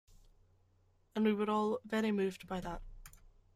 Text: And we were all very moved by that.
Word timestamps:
And 1.15 1.23
we 1.25 1.31
were 1.31 1.47
all 1.47 1.79
very 1.85 2.11
moved 2.11 2.47
by 2.47 2.59
that. 2.61 2.81